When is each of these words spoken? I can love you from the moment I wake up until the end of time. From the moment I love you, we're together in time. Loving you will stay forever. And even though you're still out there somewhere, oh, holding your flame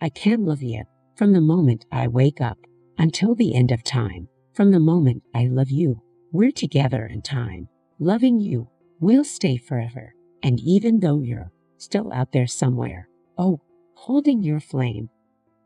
I 0.00 0.10
can 0.10 0.44
love 0.44 0.62
you 0.62 0.84
from 1.16 1.32
the 1.32 1.40
moment 1.40 1.86
I 1.90 2.06
wake 2.08 2.40
up 2.40 2.58
until 2.98 3.34
the 3.34 3.54
end 3.54 3.72
of 3.72 3.82
time. 3.82 4.28
From 4.52 4.70
the 4.70 4.80
moment 4.80 5.22
I 5.34 5.46
love 5.46 5.70
you, 5.70 6.02
we're 6.32 6.50
together 6.50 7.06
in 7.06 7.22
time. 7.22 7.68
Loving 7.98 8.38
you 8.38 8.68
will 9.00 9.24
stay 9.24 9.56
forever. 9.56 10.14
And 10.42 10.60
even 10.60 11.00
though 11.00 11.20
you're 11.20 11.50
still 11.78 12.12
out 12.12 12.32
there 12.32 12.46
somewhere, 12.46 13.08
oh, 13.38 13.60
holding 13.94 14.42
your 14.42 14.60
flame 14.60 15.08